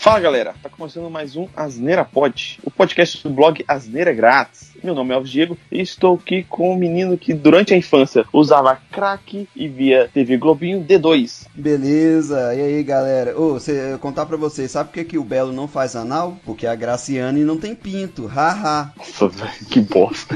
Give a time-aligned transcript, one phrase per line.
[0.00, 4.72] Fala galera, tá começando mais um Asneira Pod, o podcast do blog Asneira Grátis.
[4.82, 8.24] Meu nome é Alves Diego e estou aqui com um menino que durante a infância
[8.32, 11.46] usava crack e via TV Globinho D2.
[11.54, 13.38] Beleza, e aí galera?
[13.38, 16.38] Ô, oh, contar pra vocês, sabe por que, que o Belo não faz anal?
[16.46, 18.94] Porque a Graciane não tem pinto, haha.
[18.96, 20.34] Nossa, velho, que bosta.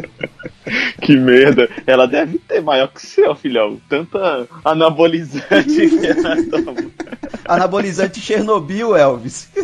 [1.02, 1.68] que merda.
[1.86, 3.78] Ela deve ter maior que o seu, filhão.
[3.86, 6.95] Tanta anabolizante que ela toma.
[7.48, 9.48] Anabolizante Chernobyl, Elvis.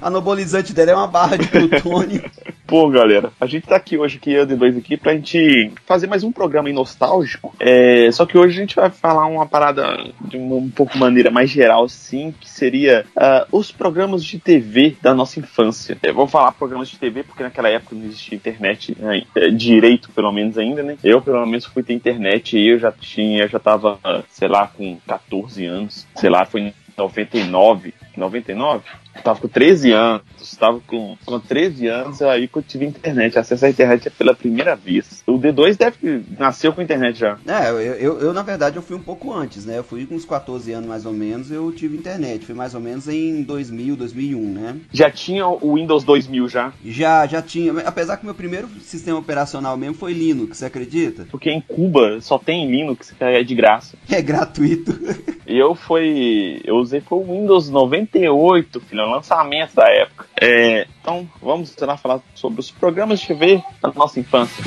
[0.00, 2.24] Anabolizante dela é uma barra de plutônio.
[2.68, 6.06] Pô, galera, a gente tá aqui hoje, aqui, eu de dois aqui, pra gente fazer
[6.06, 7.54] mais um programa nostálgico.
[7.58, 9.82] É, só que hoje a gente vai falar uma parada
[10.20, 14.98] de uma um pouco maneira mais geral, sim, que seria uh, os programas de TV
[15.00, 15.96] da nossa infância.
[16.02, 19.22] Eu vou falar programas de TV porque naquela época não existia internet né,
[19.56, 20.98] direito, pelo menos ainda, né?
[21.02, 23.98] Eu, pelo menos, fui ter internet e eu já tinha, já tava,
[24.28, 28.84] sei lá, com 14 anos, sei lá, foi 99, 99?
[29.14, 33.38] Eu tava com 13 anos, estava com, com 13 anos, aí que eu tive internet,
[33.38, 35.22] acesso à internet pela primeira vez.
[35.26, 37.38] O D2 deve nasceu com internet já.
[37.46, 39.78] É, eu, eu, eu, na verdade eu fui um pouco antes, né?
[39.78, 42.44] Eu fui com uns 14 anos mais ou menos, eu tive internet.
[42.44, 44.76] Foi mais ou menos em 2000, 2001, né?
[44.92, 46.72] Já tinha o Windows 2000 já?
[46.84, 47.72] Já, já tinha.
[47.84, 51.26] Apesar que meu primeiro sistema operacional mesmo foi Linux, você acredita?
[51.30, 53.96] Porque em Cuba só tem Linux, que é de graça.
[54.08, 54.92] É gratuito.
[55.48, 56.60] E eu fui.
[56.62, 60.26] Eu usei foi o Windows 98, filho, lançamento da época.
[60.38, 64.62] É, então, vamos lá falar sobre os programas de TV da nossa infância.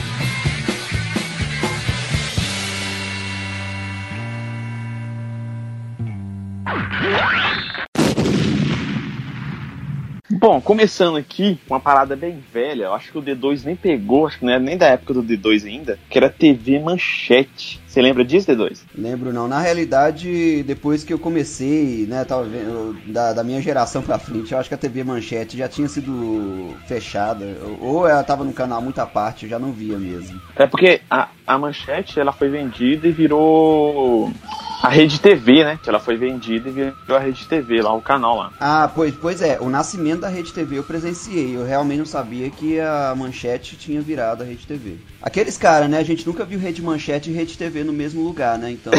[10.41, 14.39] Bom, começando aqui, uma parada bem velha, eu acho que o D2 nem pegou, acho
[14.39, 17.79] que não era nem da época do D2 ainda, que era TV Manchete.
[17.85, 18.79] Você lembra disso, D2?
[18.97, 19.47] Lembro não.
[19.47, 24.51] Na realidade, depois que eu comecei, né, tava vendo, da, da minha geração pra frente,
[24.51, 27.45] eu acho que a TV Manchete já tinha sido fechada.
[27.79, 30.41] Ou ela tava num canal muito à parte, eu já não via mesmo.
[30.55, 34.33] É porque a, a Manchete, ela foi vendida e virou
[34.81, 35.79] a Rede TV, né?
[35.81, 38.51] Que ela foi vendida e virou a Rede TV lá, o canal lá.
[38.59, 39.59] Ah, pois, pois é.
[39.59, 41.55] O nascimento da Rede TV eu presenciei.
[41.55, 44.97] Eu realmente não sabia que a Manchete tinha virado a Rede TV.
[45.21, 45.99] Aqueles caras, né?
[45.99, 48.71] A gente nunca viu Rede Manchete e Rede TV no mesmo lugar, né?
[48.71, 48.91] Então.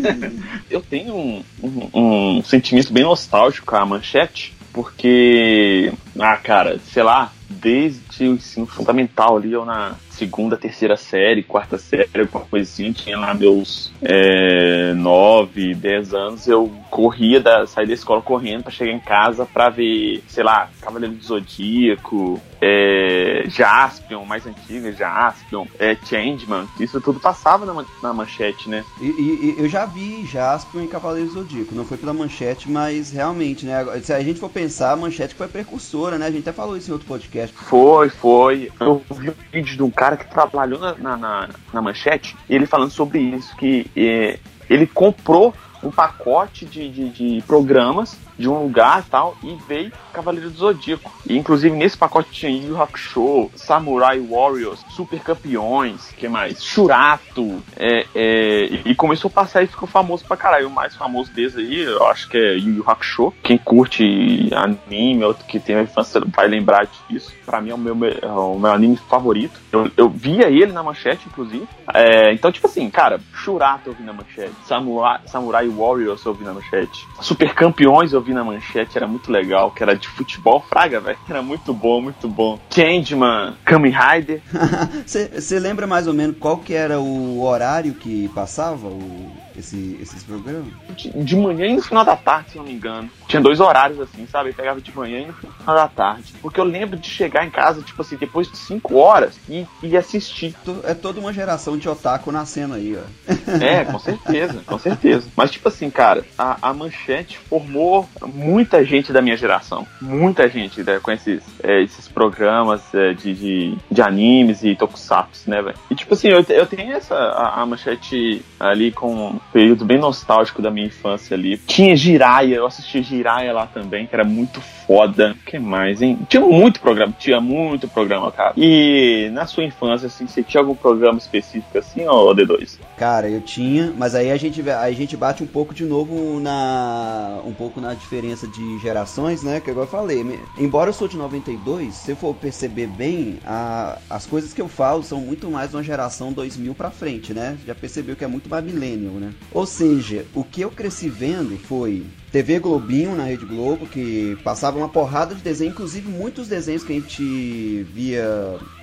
[0.70, 1.90] eu tenho um, um,
[2.38, 5.92] um sentimento bem nostálgico com a Manchete, porque.
[6.18, 11.78] Ah, cara, sei lá, desde o ensino fundamental ali, ou na segunda, terceira série, quarta
[11.78, 17.86] série, alguma coisinha, assim, tinha lá meus é, nove, dez anos, eu corria, da, saía
[17.86, 23.44] da escola correndo para chegar em casa para ver, sei lá, Cavaleiro do Zodíaco, é,
[23.46, 28.84] Jaspion, mais antiga, Jaspion, é, Changeman, isso tudo passava na, na manchete, né?
[29.00, 33.64] E, e, eu já vi Jaspion e Cavaleiro Zodíaco, não foi pela manchete, mas realmente,
[33.64, 33.84] né?
[34.02, 36.26] Se a gente for pensar, a manchete foi precursora, né?
[36.26, 37.54] A gente até falou isso em outro podcast.
[37.56, 38.70] Foi, foi.
[38.78, 42.66] Eu vi um vídeo de um cara que trabalhou na, na, na manchete, e ele
[42.66, 44.38] falando sobre isso, que é,
[44.68, 49.92] ele comprou um pacote de, de, de programas de um lugar e tal, e veio
[50.10, 51.10] Cavaleiro do Zodíaco.
[51.26, 56.62] E inclusive nesse pacote tinha Yu Hakusho, Samurai Warriors, Super Campeões, que mais?
[56.62, 60.68] Shurato, é, é, e começou a passar e ficou famoso pra caralho.
[60.68, 63.32] O mais famoso deles aí, eu acho que é Yu Yu Hakusho.
[63.42, 67.32] Quem curte anime, outro que tem a infância vai lembrar disso.
[67.44, 69.58] Pra mim é o meu, é o meu anime favorito.
[69.72, 71.66] Eu, eu via ele na manchete, inclusive.
[71.92, 76.44] É, então, tipo assim, cara, Shurato eu vi na manchete, Samurai, Samurai Warriors eu vi
[76.44, 80.64] na manchete, Super Campeões eu vi na manchete era muito legal, que era de futebol
[80.68, 81.18] fraga, velho.
[81.28, 82.58] Era muito bom, muito bom.
[82.70, 84.42] Changeman, Kamen Rider.
[85.06, 90.22] Você lembra mais ou menos qual que era o horário que passava o, esse, esses
[90.22, 90.66] programas?
[90.96, 93.08] De, de, manhã e no final da tarde, se não me engano.
[93.28, 94.50] Tinha dois horários assim, sabe?
[94.50, 96.34] Eu pegava de manhã e no final da tarde.
[96.42, 99.96] Porque eu lembro de chegar em casa, tipo assim, depois de cinco horas e, e
[99.96, 100.54] assistir.
[100.84, 103.30] É toda uma geração de otaku nascendo aí, ó.
[103.60, 105.28] É, com certeza, com certeza.
[105.36, 109.86] Mas, tipo assim, cara, a, a manchete formou muita gente da minha geração.
[110.00, 115.48] Muita gente né, com esses, é, esses programas é, de, de, de, animes e tokusatsu,
[115.48, 115.76] né, velho?
[115.90, 120.62] E, tipo assim, eu, eu tenho essa, a, a manchete ali com período bem nostálgico
[120.62, 121.58] da minha infância ali.
[121.58, 125.36] Tinha Jiraya, eu assisti Jiraya lá também, que era muito foda.
[125.40, 126.18] O que mais, hein?
[126.28, 128.54] Tinha muito programa, tinha muito programa, cara.
[128.56, 132.78] E na sua infância, assim, você tinha algum programa específico assim, ó, D2?
[132.96, 137.40] Cara, eu tinha, mas aí a gente, a gente bate um pouco de novo na.
[137.44, 139.60] um pouco na diferença de gerações, né?
[139.60, 140.40] Que agora eu falei.
[140.58, 144.68] Embora eu sou de 92, se eu for perceber bem, a, as coisas que eu
[144.68, 147.56] falo são muito mais uma geração 2000 pra frente, né?
[147.66, 149.32] Já percebeu que é muito mais millennial, né?
[149.52, 154.78] Ou seja, o que eu cresci vendo foi TV Globinho na Rede Globo, que passava
[154.78, 158.24] uma porrada de desenho, inclusive muitos desenhos que a gente via.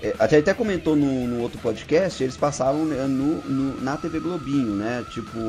[0.04, 3.95] É, a gente até comentou no, no outro podcast, eles passavam né, no, no, na
[3.95, 5.06] TV Globinho, né?
[5.09, 5.39] Tipo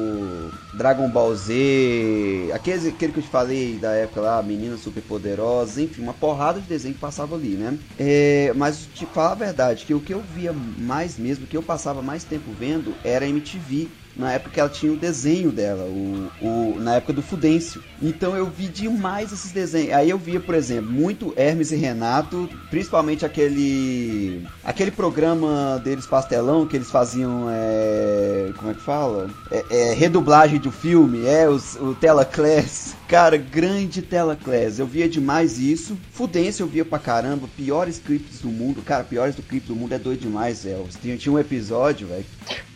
[0.75, 6.03] Dragon Ball Z, aquele, aquele que eu te falei da época lá, Meninas Superpoderosas, enfim,
[6.03, 7.77] uma porrada de desenho que passava ali, né?
[7.99, 11.57] É, mas te falar a verdade, que o que eu via mais mesmo, o que
[11.57, 16.31] eu passava mais tempo vendo era MTV na época ela tinha o desenho dela, o,
[16.41, 17.83] o, na época do Fudêncio.
[18.03, 19.93] Então eu vi demais esses desenhos.
[19.93, 26.67] Aí eu via, por exemplo, muito Hermes e Renato, principalmente aquele aquele programa deles pastelão
[26.67, 29.31] que eles faziam, é, como é que fala?
[29.51, 32.97] É, é, redublagem do filme, é os, o Telaclass.
[33.07, 34.79] Cara, grande Telaclass.
[34.79, 35.97] Eu via demais isso.
[36.13, 37.49] Fudêncio eu via pra caramba.
[37.57, 38.83] Piores clipes do mundo.
[38.83, 40.67] Cara, piores do clipe do mundo é doido demais.
[41.01, 42.27] Tinha, tinha um episódio, velho.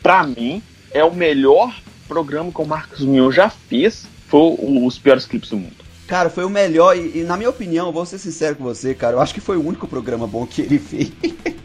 [0.02, 0.62] Pra mim,
[0.94, 1.74] é o melhor
[2.06, 4.06] programa que o Marcos Mion já fez.
[4.28, 5.82] Foi os piores clipes do mundo.
[6.06, 9.16] Cara, foi o melhor e, e, na minha opinião, vou ser sincero com você, cara,
[9.16, 11.12] eu acho que foi o único programa bom que ele fez.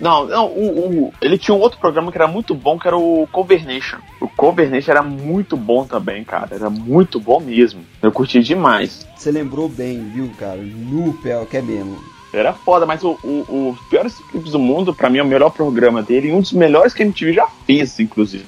[0.00, 2.96] Não, não, o, o, ele tinha um outro programa que era muito bom, que era
[2.96, 3.98] o Covernation.
[4.18, 6.54] O Covernation era muito bom também, cara.
[6.54, 7.84] Era muito bom mesmo.
[8.00, 9.06] Eu curti demais.
[9.14, 10.56] Você lembrou bem, viu, cara?
[10.56, 11.98] No pé, que é mesmo.
[12.32, 15.50] Era foda, mas o, o, os piores clipes do mundo, para mim, é o melhor
[15.50, 18.46] programa dele e um dos melhores que a MTV já fez, inclusive.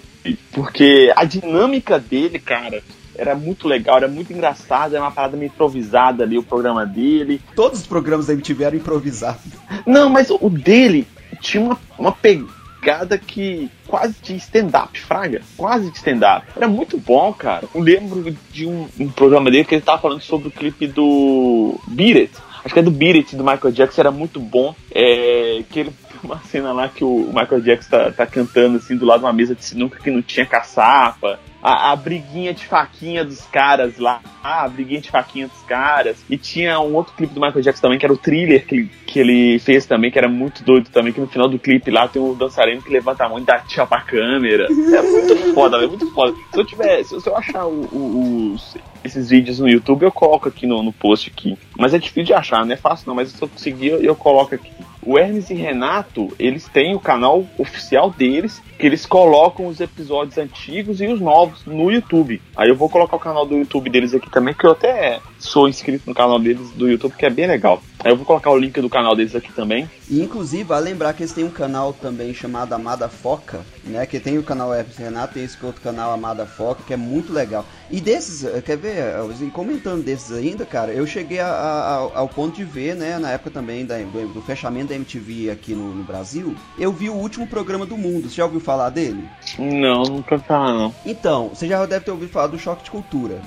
[0.52, 2.82] Porque a dinâmica dele, cara,
[3.16, 7.40] era muito legal, era muito engraçado, era uma parada meio improvisada ali, o programa dele.
[7.54, 9.52] Todos os programas da MTV eram improvisados.
[9.86, 11.06] Não, mas o dele
[11.40, 16.46] tinha uma, uma pegada que quase de stand-up, fraga, quase de stand-up.
[16.56, 17.68] Era muito bom, cara.
[17.74, 21.78] Eu lembro de um, um, programa dele que ele tava falando sobre o clipe do
[21.88, 22.32] Beat It.
[22.64, 24.74] Acho que é do Beat It, do Michael Jackson, era muito bom.
[24.90, 25.92] É, que ele
[26.26, 29.32] uma cena lá que o Michael Jackson tá, tá cantando assim do lado de uma
[29.32, 31.38] mesa de sinuca que não tinha caçapa.
[31.62, 36.16] A, a, briguinha de faquinha dos caras lá, a briguinha de faquinha dos caras.
[36.28, 39.20] E tinha um outro clipe do Michael Jackson também, que era o thriller que, que
[39.20, 42.20] ele fez também, que era muito doido também, que no final do clipe lá tem
[42.20, 44.64] um dançarino que levanta a mão e dá tchau pra câmera.
[44.64, 46.36] É muito foda, é muito foda.
[46.52, 50.48] Se eu tiver, se, eu achar o, o, os, esses vídeos no YouTube, eu coloco
[50.48, 51.58] aqui no, no post aqui.
[51.78, 54.14] Mas é difícil de achar, não é fácil não, mas se eu conseguir, eu, eu
[54.14, 54.70] coloco aqui.
[55.04, 60.38] O Hermes e Renato, eles têm o canal oficial deles, que eles colocam os episódios
[60.38, 62.40] antigos e os novos no YouTube.
[62.56, 65.68] Aí eu vou colocar o canal do YouTube deles aqui também, que eu até sou
[65.68, 67.82] inscrito no canal deles do YouTube, que é bem legal.
[67.98, 69.90] Aí eu vou colocar o link do canal deles aqui também.
[70.08, 74.06] E inclusive, vale lembrar que eles têm um canal também chamado Amada Foca, né?
[74.06, 76.96] Que tem o canal Hermes e Renato, tem esse outro canal Amada Foca, que é
[76.96, 77.64] muito legal.
[77.90, 78.91] E desses, eh, quer ver,
[79.52, 83.50] comentando desses ainda, cara, eu cheguei a, a, ao ponto de ver, né, na época
[83.50, 87.46] também da, do, do, fechamento da MTV aqui no, no, Brasil, eu vi o último
[87.46, 88.28] programa do mundo.
[88.28, 89.28] Você já ouviu falar dele?
[89.58, 90.94] Não, nunca falar não.
[91.04, 93.40] Então, você já deve ter ouvido falar do Choque de Cultura.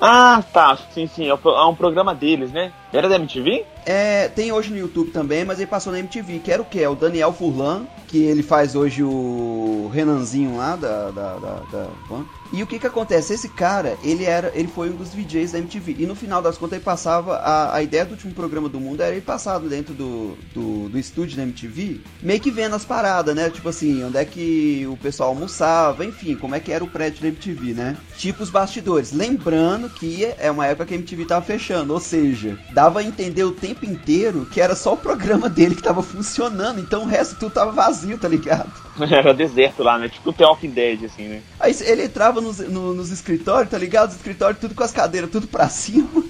[0.00, 2.72] Ah, tá, sim, sim, é, é um programa deles, né?
[2.92, 3.64] Era da MTV?
[3.86, 6.82] É, tem hoje no YouTube também, mas ele passou na MTV, que era o que?
[6.82, 11.90] É o Daniel Furlan, que ele faz hoje o Renanzinho lá da, da, da, da
[12.52, 13.32] e o que que acontece?
[13.32, 15.96] Esse cara, ele era, ele foi um dos DJs da MTV.
[16.00, 19.02] E no final das contas ele passava a, a ideia do último programa do mundo
[19.02, 23.34] era ele passado dentro do, do, do estúdio da MTV, meio que vendo as paradas,
[23.36, 23.50] né?
[23.50, 27.22] Tipo assim, onde é que o pessoal almoçava, enfim, como é que era o prédio
[27.22, 27.96] da MTV, né?
[28.16, 29.12] Tipo os bastidores.
[29.12, 33.44] Lembrando que é uma época que a MTV tava fechando, ou seja, dava a entender
[33.44, 37.36] o tempo inteiro que era só o programa dele que tava funcionando, então o resto
[37.36, 38.72] tudo tava vazio, tá ligado?
[39.10, 40.08] Era deserto lá, né?
[40.08, 41.42] Tipo o The Walking Dead, assim, né?
[41.58, 44.08] Aí ele entrava nos, no, nos escritórios, tá ligado?
[44.08, 46.24] Os escritórios tudo com as cadeiras tudo pra cima.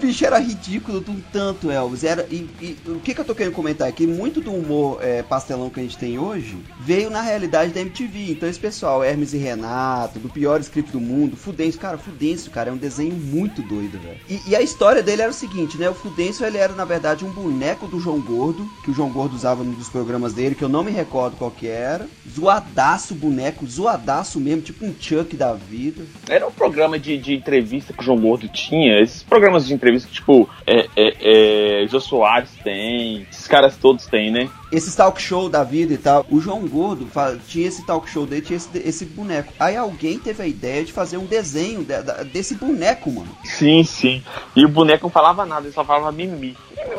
[0.00, 2.04] Bicho era ridículo de um tanto, Elvis.
[2.04, 4.06] Era, e, e, o que, que eu tô querendo comentar aqui?
[4.06, 8.30] Muito do humor é, pastelão que a gente tem hoje veio na realidade da MTV.
[8.30, 12.70] Então, esse pessoal, Hermes e Renato, do pior script do mundo, Fudêncio, cara, Fudêncio, cara,
[12.70, 14.18] é um desenho muito doido, velho.
[14.28, 15.88] E, e, a história dele era o seguinte, né?
[15.88, 19.36] O Fudêncio, ele era, na verdade, um boneco do João Gordo, que o João Gordo
[19.36, 22.06] usava num dos programas dele, que eu não me recordo qual que era.
[22.28, 26.04] Zoadaço boneco, zoadaço mesmo, tipo um Chuck da vida.
[26.28, 29.00] Era um programa de, de entrevista que o João Gordo tinha.
[29.00, 34.06] Esses programas de entrevista que, tipo, é, é, é, Jô Soares tem, esses caras todos
[34.06, 34.48] têm, né?
[34.70, 36.24] Esses talk show da vida e tal.
[36.30, 37.08] O João Gordo
[37.48, 39.52] tinha esse talk show dele, tinha esse, esse boneco.
[39.58, 43.36] Aí alguém teve a ideia de fazer um desenho de, de, desse boneco, mano.
[43.44, 44.22] Sim, sim.
[44.54, 46.56] E o boneco não falava nada, ele só falava mimimi.
[46.76, 46.90] O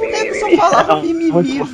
[0.00, 1.68] boneco só falava mimimi, velho.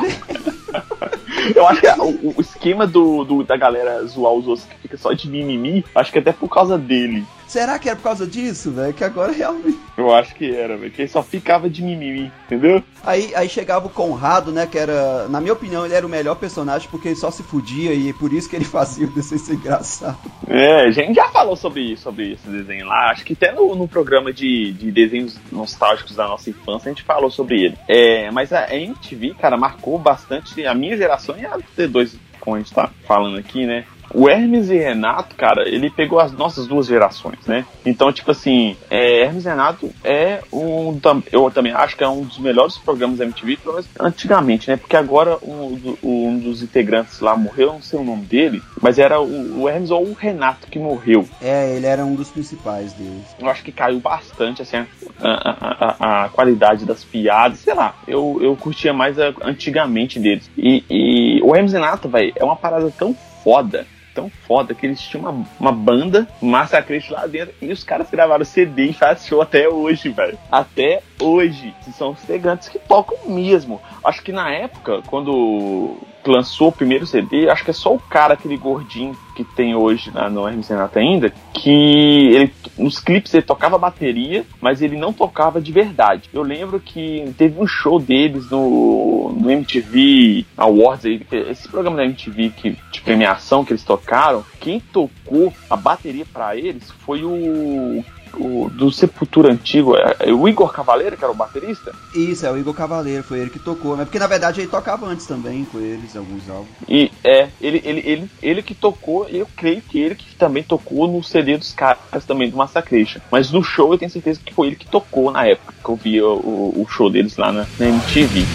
[1.54, 5.12] Eu acho que o, o esquema do, do, da galera zoar os outros fica só
[5.12, 7.24] de mimimi, acho que até por causa dele.
[7.46, 8.92] Será que era por causa disso, velho?
[8.92, 9.78] Que agora realmente.
[9.96, 10.90] Eu acho que era, velho.
[10.90, 12.82] Que ele só ficava de mimimi, entendeu?
[13.02, 14.66] Aí, aí chegava o Conrado, né?
[14.66, 17.92] Que era, na minha opinião, ele era o melhor personagem porque ele só se fudia
[17.92, 20.18] e por isso que ele fazia o desenho ser engraçado.
[20.48, 23.10] É, a gente já falou sobre isso, sobre esse desenho lá.
[23.10, 27.04] Acho que até no, no programa de, de desenhos nostálgicos da nossa infância a gente
[27.04, 27.78] falou sobre ele.
[27.88, 32.58] É, mas a MTV, cara, marcou bastante a minha geração e a D2, como a
[32.58, 33.84] gente tá falando aqui, né?
[34.12, 37.64] O Hermes e Renato, cara, ele pegou as nossas duas gerações, né?
[37.84, 40.98] Então, tipo assim, é, Hermes e Renato é um.
[41.32, 44.76] Eu também acho que é um dos melhores programas da MTV, pelo menos antigamente, né?
[44.76, 49.20] Porque agora um, um dos integrantes lá morreu, não sei o nome dele, mas era
[49.20, 51.28] o, o, Hermes ou o Renato que morreu.
[51.40, 53.24] É, ele era um dos principais deles.
[53.38, 54.86] Eu acho que caiu bastante, assim, a,
[55.20, 57.94] a, a, a qualidade das piadas, sei lá.
[58.06, 60.50] Eu, eu curtia mais antigamente deles.
[60.56, 64.86] E, e o Hermes e Renato, velho, é uma parada tão foda tão foda que
[64.86, 69.26] eles tinham uma, uma banda Massacrante lá dentro e os caras gravaram CD e faz
[69.26, 70.38] show até hoje, velho.
[70.50, 71.74] Até hoje.
[71.92, 73.80] São os gigantes que tocam mesmo.
[74.04, 78.34] Acho que na época, quando lançou o primeiro CD, acho que é só o cara,
[78.34, 83.42] aquele gordinho que tem hoje na, no Hermes Renato ainda, que ele, nos clipes ele
[83.42, 86.30] tocava bateria, mas ele não tocava de verdade.
[86.32, 92.04] Eu lembro que teve um show deles no, no MTV Awards, aí, esse programa da
[92.04, 98.04] MTV que, de premiação que eles tocaram, quem tocou a bateria para eles foi o
[98.38, 101.92] o, do Sepultura antigo, é, é, o Igor Cavaleiro, que era o baterista?
[102.14, 104.04] Isso, é o Igor Cavaleiro, foi ele que tocou, né?
[104.04, 106.68] Porque na verdade ele tocava antes também com eles, alguns álbuns.
[106.88, 111.06] E é, ele, ele, ele, ele que tocou, eu creio que ele que também tocou
[111.08, 113.20] no CD dos caras também do Massacration.
[113.30, 115.96] Mas no show eu tenho certeza que foi ele que tocou na época que eu
[115.96, 118.46] vi o, o show deles lá na, na MTV.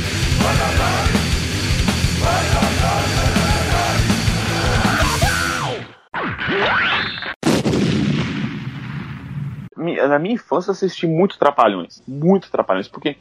[9.95, 12.01] Na minha infância assisti muito Trapalhões.
[12.07, 13.17] Muito Trapalhões, porque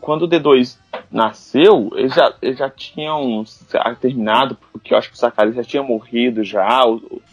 [0.00, 0.78] quando o D2
[1.10, 3.44] nasceu, eles já, eles já tinham
[4.00, 6.82] terminado, porque eu acho que o Zacarias já tinha morrido já.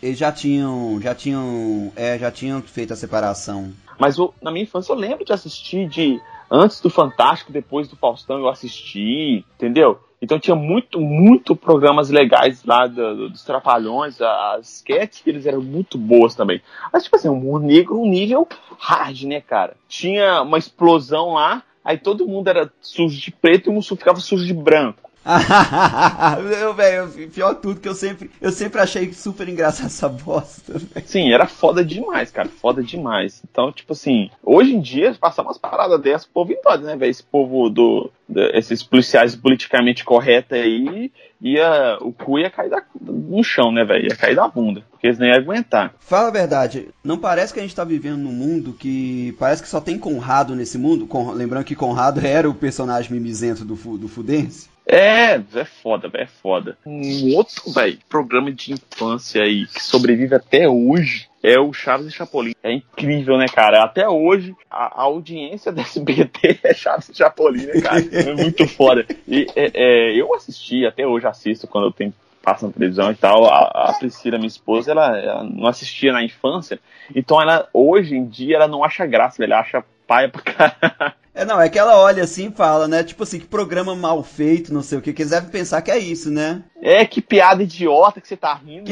[0.01, 3.71] Eles já tinham, já tinham, é, já tinham feito a separação.
[3.97, 6.19] Mas eu, na minha infância eu lembro de assistir de
[6.49, 9.99] antes do Fantástico, depois do Faustão eu assisti, entendeu?
[10.21, 15.97] Então tinha muito, muito programas legais lá do, dos Trapalhões, as sketches eles eram muito
[15.97, 16.61] boas também.
[16.91, 18.47] Mas, tipo assim, um negro, um nível
[18.77, 19.77] hard, né, cara?
[19.87, 24.19] Tinha uma explosão lá, aí todo mundo era sujo de preto e o Mussu ficava
[24.19, 25.08] sujo de branco.
[26.47, 30.73] Meu velho, pior tudo que eu sempre, eu sempre achei super engraçado essa bosta.
[30.77, 31.07] Véio.
[31.07, 33.41] Sim, era foda demais, cara, foda demais.
[33.49, 37.11] Então, tipo assim, hoje em dia passar umas paradas dessas, o povo entende, né, velho?
[37.11, 42.81] Esse povo do, do, esses policiais politicamente corretos aí, ia o cu ia cair da,
[42.99, 44.05] no chão, né, velho?
[44.05, 45.93] Ia cair da bunda, porque eles nem iam aguentar.
[45.99, 49.69] Fala a verdade, não parece que a gente tá vivendo num mundo que parece que
[49.69, 51.07] só tem Conrado nesse mundo?
[51.07, 54.69] Con, lembrando que Conrado era o personagem mimizento do, do Fudense.
[54.85, 56.75] É, é foda, é foda.
[56.83, 62.11] Um outro, velho, programa de infância aí que sobrevive até hoje é o Chaves e
[62.11, 62.53] Chapolin.
[62.61, 63.83] É incrível, né, cara?
[63.83, 67.99] Até hoje, a, a audiência da SBT é Chaves e Chapolin, né, cara?
[68.11, 69.05] É muito foda.
[69.27, 73.15] E é, é, eu assisti, até hoje assisto quando eu tenho passa na televisão e
[73.15, 73.45] tal.
[73.45, 76.79] A, a Priscila, minha esposa, ela, ela, não assistia na infância.
[77.15, 81.13] Então ela, hoje em dia, ela não acha graça, ela acha paia pra caralho.
[81.31, 83.01] É, não, é que ela olha assim e fala, né?
[83.01, 85.89] Tipo assim, que programa mal feito, não sei o que, que eles devem pensar que
[85.89, 86.63] é isso, né?
[86.81, 88.91] É, que piada idiota que você tá rindo.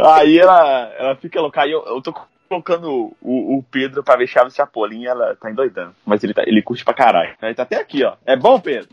[0.00, 1.62] Aí ela, ela fica louca.
[1.62, 2.14] Aí eu, eu tô
[2.52, 5.94] colocando o, o Pedro pra ver Chaves Chapolin, ela tá endoidando.
[6.04, 7.34] Mas ele, tá, ele curte pra caralho.
[7.40, 8.14] Ele tá até aqui, ó.
[8.26, 8.88] É bom, Pedro?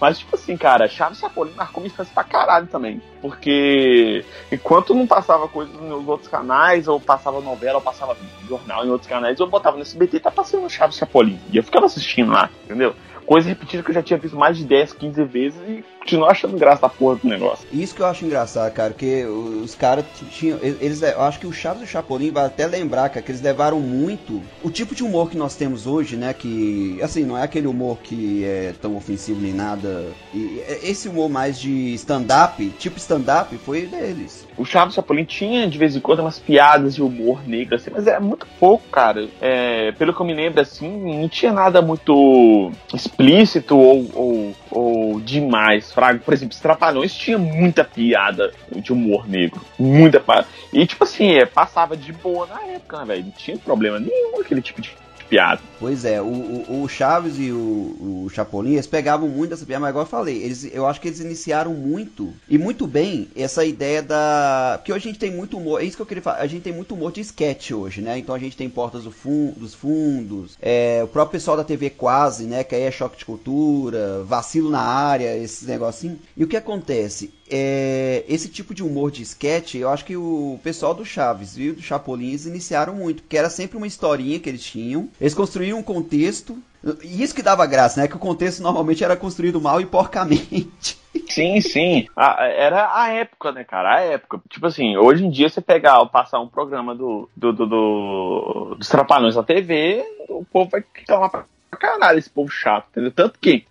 [0.00, 3.00] Mas, tipo assim, cara, Chaves Chapolin marcou minha infância pra caralho também.
[3.20, 8.16] Porque enquanto não passava coisa nos outros canais, ou passava novela, ou passava
[8.48, 11.38] jornal em outros canais, eu botava no SBT e tá passando Chaves Chapolin.
[11.52, 12.94] E eu ficava assistindo lá, entendeu?
[13.26, 16.58] Coisa repetida que eu já tinha visto mais de 10, 15 vezes e continuo achando
[16.58, 17.66] graça da porra do negócio.
[17.72, 20.58] Isso que eu acho engraçado, cara, porque os caras tinham.
[20.62, 23.40] Eles, eu acho que o Chaves e o Chapolin vai até lembrar, cara, que eles
[23.40, 26.34] levaram muito o tipo de humor que nós temos hoje, né?
[26.34, 30.06] Que, assim, não é aquele humor que é tão ofensivo nem nada.
[30.32, 34.43] E esse humor mais de stand-up, tipo stand-up, foi deles.
[34.56, 38.06] O Chaves Chapolin tinha de vez em quando umas piadas de humor negro, assim, mas
[38.06, 39.28] é muito pouco, cara.
[39.40, 45.20] É, pelo que eu me lembro, assim, não tinha nada muito explícito ou, ou, ou
[45.20, 46.20] demais fraco.
[46.20, 49.60] Por exemplo, os Trapalhões tinha muita piada de humor negro.
[49.78, 50.46] Muita piada.
[50.72, 53.24] E, tipo assim, é, passava de boa na época, né, velho?
[53.24, 54.90] Não tinha problema nenhum aquele tipo de
[55.28, 55.60] piada.
[55.78, 59.80] Pois é, o, o, o Chaves e o, o Chapolin, eles pegavam muito dessa piada,
[59.80, 63.64] mas igual eu falei, eles, eu acho que eles iniciaram muito, e muito bem, essa
[63.64, 64.76] ideia da...
[64.78, 66.62] Porque hoje a gente tem muito humor, é isso que eu queria falar, a gente
[66.62, 68.18] tem muito humor de sketch hoje, né?
[68.18, 71.90] Então a gente tem Portas do fun dos Fundos, é, o próprio pessoal da TV
[71.90, 72.64] Quase, né?
[72.64, 76.18] Que aí é choque de cultura, vacilo na área, esses negocinhos.
[76.36, 77.32] E o que acontece?
[77.50, 81.72] É, esse tipo de humor de sketch, eu acho que o pessoal do Chaves e
[81.72, 85.08] do Chapolin eles iniciaram muito, porque era sempre uma historinha que eles tinham.
[85.20, 86.58] Eles construíam um contexto,
[87.02, 88.08] e isso que dava graça, né?
[88.08, 90.98] Que o contexto normalmente era construído mal e porcamente.
[91.28, 92.06] Sim, sim.
[92.16, 93.96] Ah, era a época, né, cara?
[93.96, 94.40] A época.
[94.48, 98.88] Tipo assim, hoje em dia você pegar, passar um programa do, do, do, do dos
[98.88, 101.44] Trapalhões na TV, o povo vai reclamar pra
[101.76, 103.10] caralho esse povo chato, entendeu?
[103.10, 103.64] Tanto que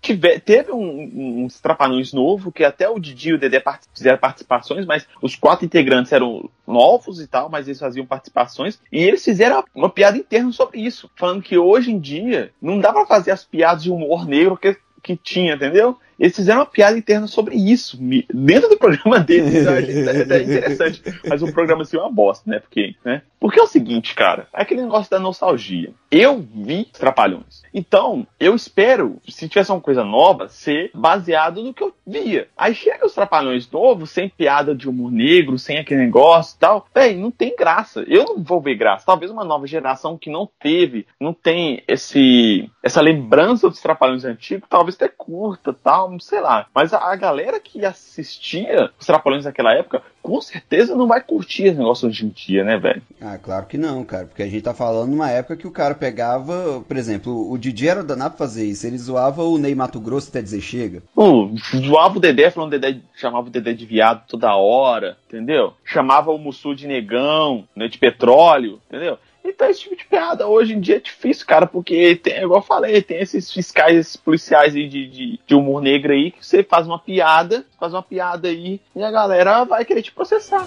[0.45, 4.85] teve um, uns trapalhões novo que até o Didi e o Dedé part fizeram participações,
[4.85, 9.63] mas os quatro integrantes eram novos e tal, mas eles faziam participações e eles fizeram
[9.73, 13.43] uma piada interna sobre isso, falando que hoje em dia não dá pra fazer as
[13.43, 15.97] piadas de humor negro que, que tinha, entendeu?
[16.19, 17.97] Eles fizeram uma piada interna sobre isso,
[18.33, 19.65] dentro do programa deles.
[19.65, 21.01] é interessante.
[21.27, 22.59] Mas o programa assim é uma bosta, né?
[22.59, 23.21] Porque, né?
[23.39, 25.91] Porque é o seguinte, cara, é aquele negócio da nostalgia.
[26.09, 27.63] Eu vi Trapalhões.
[27.73, 32.47] Então, eu espero, se tivesse uma coisa nova, ser baseado no que eu via.
[32.55, 36.87] Aí chega os Trapalhões novos, sem piada de humor negro, sem aquele negócio e tal.
[36.93, 38.05] Véi, não tem graça.
[38.07, 39.05] Eu não vou ver graça.
[39.05, 44.67] Talvez uma nova geração que não teve, não tem esse essa lembrança dos Trapalhões antigos,
[44.69, 46.67] talvez até curta tal sei lá.
[46.73, 51.63] Mas a, a galera que assistia os Trapalhões naquela época, com certeza não vai curtir
[51.63, 53.01] esse negócio hoje em dia, né, velho?
[53.21, 54.25] Ah, claro que não, cara.
[54.25, 57.87] Porque a gente tá falando numa época que o cara pegava, por exemplo, o Didi
[57.87, 58.87] era danado pra fazer isso.
[58.87, 61.03] Ele zoava o Ney Mato Grosso até dizer chega.
[61.15, 61.53] Uh,
[61.85, 65.73] zoava o Dedé, falando Dedé, chamava o Dedé de viado toda hora, entendeu?
[65.83, 69.17] Chamava o Mussu de negão, né, de petróleo, entendeu?
[69.43, 72.65] Então esse tipo de piada hoje em dia é difícil, cara, porque tem, igual eu
[72.65, 76.63] falei, tem esses fiscais, esses policiais aí de, de, de, humor negro aí, que você
[76.63, 80.65] faz uma piada, faz uma piada aí, e a galera vai querer te processar.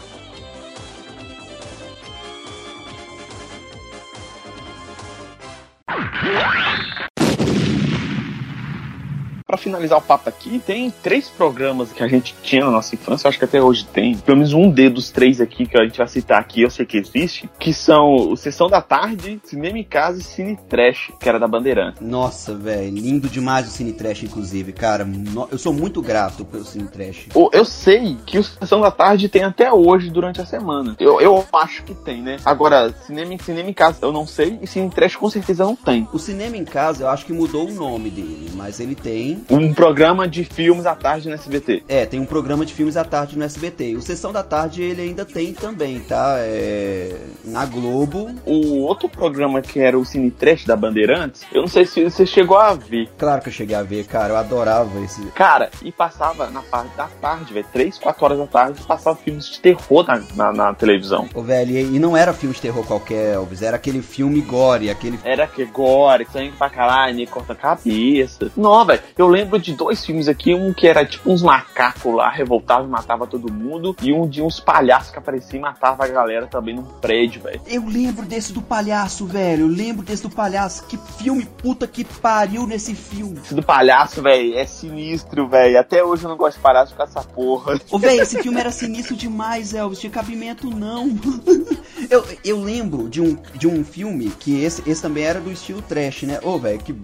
[9.46, 13.28] Para finalizar o papo aqui, tem três programas que a gente tinha na nossa infância,
[13.28, 15.98] acho que até hoje tem, pelo menos um D dos três aqui que a gente
[15.98, 19.84] vai citar aqui, eu sei que existe, que são o Sessão da Tarde, Cinema em
[19.84, 22.02] Casa e Cine Trash, que era da Bandeirante.
[22.02, 25.04] Nossa, velho, lindo demais o Cine Trash, inclusive, cara.
[25.04, 25.48] No...
[25.50, 27.28] Eu sou muito grato pelo Cine Trash.
[27.52, 30.96] Eu sei que o Sessão da Tarde tem até hoje durante a semana.
[30.98, 32.38] Eu, eu acho que tem, né?
[32.44, 36.08] Agora, cinema, cinema em Casa eu não sei, e Cine Trash com certeza não tem.
[36.12, 39.72] O Cinema em Casa eu acho que mudou o nome dele, mas ele tem um
[39.72, 41.82] programa de filmes à tarde no SBT.
[41.88, 43.96] É, tem um programa de filmes à tarde no SBT.
[43.96, 46.36] O Sessão da Tarde ele ainda tem também, tá?
[46.38, 47.16] É...
[47.44, 48.30] Na Globo.
[48.44, 52.26] O outro programa que era o Cine Trash da Bandeirantes, eu não sei se você
[52.26, 53.08] chegou a ver.
[53.18, 54.32] Claro que eu cheguei a ver, cara.
[54.32, 55.20] Eu adorava esse.
[55.32, 57.66] Cara, e passava na parte da tarde, velho.
[57.72, 61.28] 3, 4 horas da tarde, passava filmes de terror na, na, na televisão.
[61.34, 63.62] Ô, velho, e, e não era filme de terror qualquer, Elvis.
[63.62, 65.18] Era aquele filme gore, aquele.
[65.24, 68.50] Era que gore, sangue pra caralho, corta a cabeça.
[68.56, 69.00] Não, velho.
[69.16, 72.86] Eu eu lembro de dois filmes aqui, um que era tipo uns macacos lá, revoltavam
[72.86, 76.46] e matava todo mundo, e um de uns palhaços que apareciam e matava a galera
[76.46, 77.60] também num prédio, velho.
[77.66, 79.62] Eu lembro desse do palhaço, velho.
[79.62, 80.84] Eu lembro desse do palhaço.
[80.86, 83.38] Que filme puta que pariu nesse filme.
[83.44, 85.78] Esse do palhaço, velho, é sinistro, velho.
[85.78, 87.80] Até hoje eu não gosto de palhaço com essa porra.
[87.90, 89.98] Ô, velho, esse filme era sinistro demais, Elvis.
[89.98, 91.08] Tinha cabimento, não.
[92.10, 95.82] eu, eu lembro de um, de um filme que esse, esse também era do estilo
[95.82, 96.38] trash, né?
[96.42, 96.94] Ô, velho, que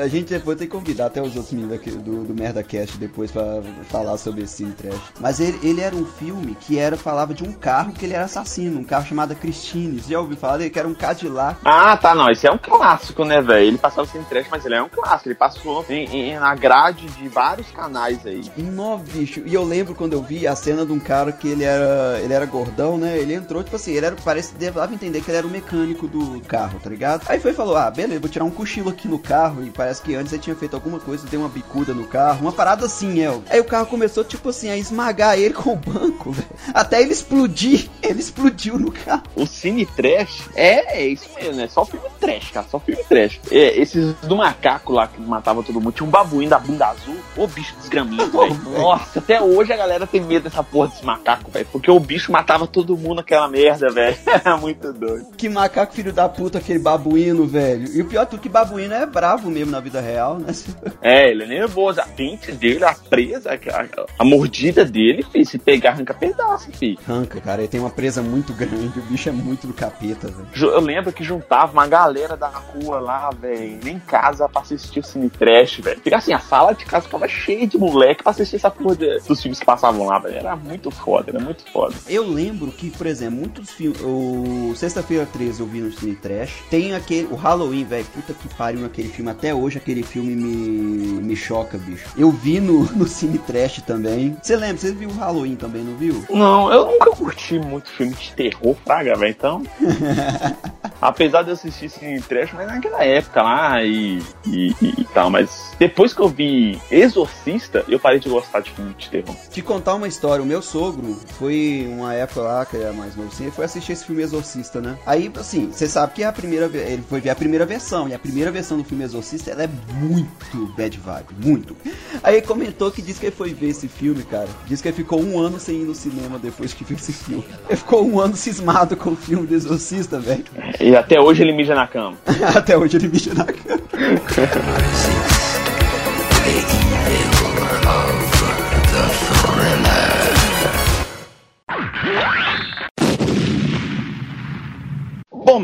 [0.00, 3.30] a gente depois tem que convidar até os outros meninos do, do Merda Cast depois
[3.30, 5.00] para falar sobre esse Trash.
[5.18, 8.24] Mas ele, ele era um filme que era falava de um carro que ele era
[8.24, 10.00] assassino, um carro chamado Christine.
[10.00, 10.70] Você já ouviu falar dele?
[10.70, 11.60] Que era um Cadillac.
[11.64, 12.30] Ah, tá, não.
[12.30, 13.66] Esse é um clássico, né, velho?
[13.66, 15.28] Ele passava Cine Trash, mas ele é um clássico.
[15.28, 18.42] Ele passou em, em, na grade de vários canais aí.
[18.56, 19.42] Nó, bicho.
[19.44, 22.32] E eu lembro quando eu vi a cena de um cara que ele era, ele
[22.32, 23.18] era gordão, né?
[23.18, 26.40] Ele entrou, tipo assim, ele era, parece, dava entender que ele era o mecânico do
[26.42, 27.22] carro, tá ligado?
[27.28, 29.64] Aí foi e falou, ah, beleza, vou tirar um cochilo aqui no carro.
[29.64, 32.52] E parece que antes ele tinha feito alguma coisa, deu uma bicuda no carro, uma
[32.52, 33.30] parada assim, é.
[33.48, 36.48] Aí o carro começou, tipo assim, a esmagar ele com o banco, velho.
[36.74, 37.88] Até ele explodir.
[38.02, 39.22] Ele explodiu no carro.
[39.36, 41.68] O Cine Trash é, é isso mesmo, né?
[41.68, 42.66] Só filme trash, cara.
[42.70, 43.40] Só filme trash.
[43.50, 45.92] É, esses do macaco lá que matava todo mundo.
[45.92, 47.16] Tinha um babuíno da bunda azul.
[47.36, 48.54] Ô bicho desgramento, velho.
[48.78, 51.66] Nossa, até hoje a galera tem medo dessa porra desse macaco, velho.
[51.70, 54.16] Porque o bicho matava todo mundo naquela merda, velho.
[54.60, 55.26] Muito doido.
[55.36, 57.88] Que macaco filho da puta, aquele babuíno, velho.
[57.94, 60.52] E o pior é tudo que babuíno é bravo mesmo na vida real, né?
[61.02, 62.00] É, ele é nervoso.
[62.00, 66.98] A dente dele, a presa, a, a, mordida dele, filho, se pegar, arranca pedaço, filho.
[67.08, 67.62] Arranca, cara.
[67.62, 70.48] Ele tem uma, empresa muito grande, o bicho é muito do capeta, velho.
[70.54, 75.04] Eu lembro que juntava uma galera da rua lá, velho, nem casa pra assistir o
[75.04, 76.00] Cine Trash, velho.
[76.00, 79.18] Fica assim, a sala de casa ficava cheia de moleque pra assistir essa porra de,
[79.20, 80.36] dos filmes que passavam lá, velho.
[80.36, 81.94] Era muito foda, era muito foda.
[82.08, 84.00] Eu lembro que, por exemplo, muitos filmes.
[84.30, 86.62] O Sexta-feira 13 eu vi no Cine Trash.
[86.70, 87.26] Tem aquele.
[87.30, 88.04] O Halloween, velho.
[88.14, 89.30] Puta que pariu naquele filme.
[89.30, 92.08] Até hoje aquele filme me, me choca, bicho.
[92.16, 94.36] Eu vi no, no Cine Trash também.
[94.40, 94.78] Você lembra?
[94.78, 96.24] Você viu o Halloween também, não viu?
[96.30, 99.30] Não, eu nunca curti muito filme de terror, fraga, velho.
[99.30, 99.62] Então.
[101.00, 105.30] Apesar de eu assistir Cine Trash, mas naquela época lá e, e, e, tal.
[105.30, 109.34] Mas depois que eu vi Exorcista, eu parei de gostar de filme de terror.
[109.50, 113.28] Te contar uma história, o meu sogro foi uma época lá, que era mais novo
[113.32, 114.98] assim, ele foi assistir esse filme Exorcista, né?
[115.06, 118.14] Aí, assim, você sabe que é a primeira ele foi ver a primeira versão, e
[118.14, 121.76] a primeira versão do filme Exorcista, ela é muito bad vibe, muito.
[122.22, 124.48] Aí ele comentou que disse que ele foi ver esse filme, cara.
[124.66, 127.44] Disse que ele ficou um ano sem ir no cinema depois que viu esse filme.
[127.68, 130.44] Ele ficou um ano cismado com o filme do Exorcista, velho.
[130.90, 132.16] E até hoje ele mija na cama.
[132.52, 133.80] até hoje ele mija na cama.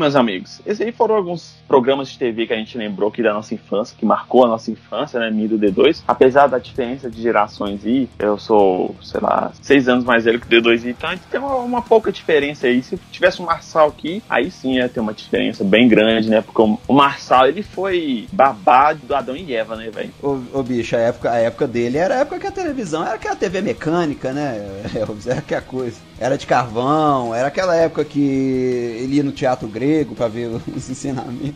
[0.07, 3.33] meus amigos, esses aí foram alguns programas de TV que a gente lembrou aqui da
[3.33, 6.01] nossa infância, que marcou a nossa infância, né, minha do D2.
[6.07, 10.47] Apesar da diferença de gerações aí, eu sou, sei lá, seis anos mais velho que
[10.47, 12.81] o D2, então a gente tem uma, uma pouca diferença aí.
[12.81, 16.61] Se tivesse o Marçal aqui, aí sim ia ter uma diferença bem grande, né, porque
[16.61, 20.11] o, Marçal, ele foi babado do Adão e Eva, né, velho?
[20.23, 23.15] Ô, ô, bicho, a época, a época dele era a época que a televisão era
[23.15, 26.06] aquela TV mecânica, né, era aquela coisa.
[26.19, 30.89] Era de carvão, era aquela época que ele ia no teatro grego para ver os
[30.89, 31.55] ensinamentos.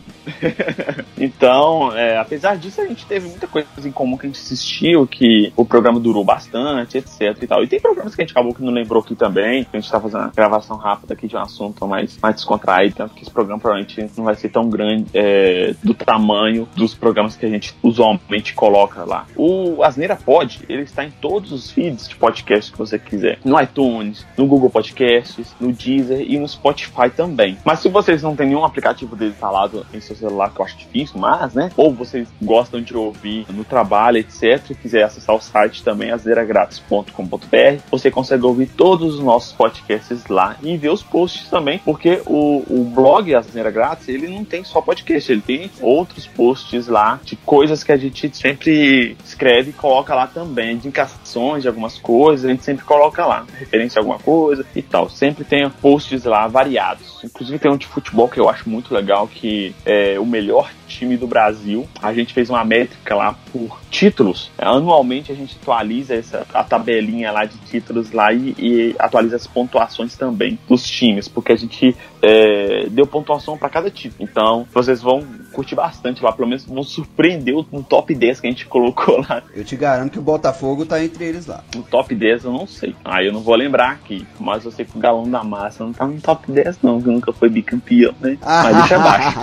[1.18, 5.06] então, é, apesar disso, a gente teve muita coisa em comum que a gente assistiu,
[5.06, 7.62] que o programa durou bastante, etc e tal.
[7.62, 10.00] E tem programas que a gente acabou que não lembrou aqui também, a gente tá
[10.00, 13.60] fazendo uma gravação rápida aqui de um assunto mais, mais descontraído, tanto que esse programa
[13.60, 18.54] provavelmente não vai ser tão grande é, do tamanho dos programas que a gente usualmente
[18.54, 19.26] coloca lá.
[19.36, 23.38] O Asneira Pod, ele está em todos os feeds de podcast que você quiser.
[23.44, 27.56] No iTunes, no Google Podcasts, no Deezer e no Spotify também.
[27.64, 30.64] Mas se você vocês não têm nenhum aplicativo dele instalado em seu celular, que eu
[30.64, 31.70] acho difícil, mas, né?
[31.76, 37.82] Ou vocês gostam de ouvir no trabalho, etc., e quiser acessar o site também, azeragratis.com.br,
[37.90, 42.62] você consegue ouvir todos os nossos podcasts lá e ver os posts também, porque o,
[42.68, 47.36] o blog Azeira Grátis, ele não tem só podcast, ele tem outros posts lá de
[47.36, 52.44] coisas que a gente sempre escreve e coloca lá também, de indicações de algumas coisas,
[52.44, 54.41] a gente sempre coloca lá, referência a alguma coisa
[54.74, 55.08] e tal.
[55.08, 57.22] Sempre tem posts lá variados.
[57.24, 61.16] Inclusive tem um de futebol que eu acho muito legal, que é o melhor time
[61.16, 61.88] do Brasil.
[62.00, 64.50] A gente fez uma métrica lá por títulos.
[64.58, 69.46] Anualmente a gente atualiza essa, a tabelinha lá de títulos lá e, e atualiza as
[69.46, 74.28] pontuações também dos times, porque a gente é, deu pontuação para cada título.
[74.28, 78.50] Então vocês vão curtir bastante lá, pelo menos vão surpreender no top 10 que a
[78.50, 79.42] gente colocou lá.
[79.54, 81.62] Eu te garanto que o Botafogo tá entre eles lá.
[81.74, 82.94] No top 10 eu não sei.
[83.04, 85.84] Aí ah, eu não vou lembrar aqui, mas eu sei que o Galão da Massa
[85.84, 88.38] não tá no top 10 não, que nunca foi bicampeão, né?
[88.42, 89.38] Mas deixa abaixo.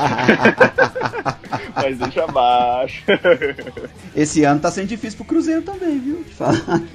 [1.75, 3.03] mas deixa abaixo.
[4.15, 6.25] Esse ano tá sendo difícil pro Cruzeiro também, viu?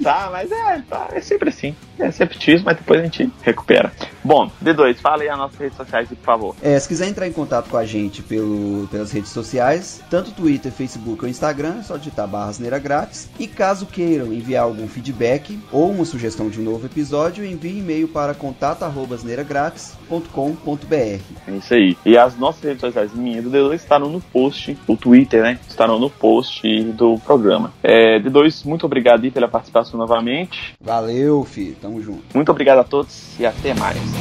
[0.03, 1.75] Tá, mas é, tá, é sempre assim.
[1.99, 3.91] É sempre difícil, mas depois a gente recupera.
[4.25, 6.55] Bom, D2, fala aí as nossas redes sociais, por favor.
[6.59, 10.71] É, se quiser entrar em contato com a gente pelo, pelas redes sociais, tanto Twitter,
[10.71, 13.29] Facebook ou Instagram, é só digitar barras neira grátis.
[13.37, 18.07] E caso queiram enviar algum feedback ou uma sugestão de um novo episódio, envie e-mail
[18.07, 21.21] para contato@neiragratis.com.br.
[21.47, 21.95] É isso aí.
[22.03, 25.59] E as nossas redes sociais, minha do D2, estarão no post, o Twitter, né?
[25.69, 27.71] Estarão no post do programa.
[27.83, 30.73] É, D2, muito obrigado aí pela participação novamente.
[30.81, 31.75] Valeu, filho.
[31.79, 32.23] Tamo junto.
[32.33, 34.14] Muito obrigado a todos e até mais.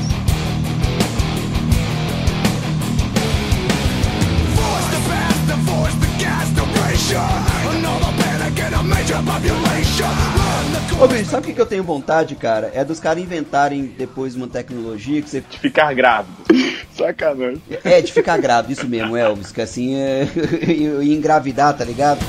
[11.01, 12.71] Ô bicho, sabe o que eu tenho vontade, cara?
[12.73, 15.41] É dos caras inventarem depois uma tecnologia que você.
[15.41, 16.37] De ficar grávido.
[16.97, 17.61] Sacanagem.
[17.83, 19.51] É, de ficar grávido, isso mesmo, Elvis.
[19.51, 20.29] Que assim, é...
[21.03, 22.21] engravidar, tá ligado?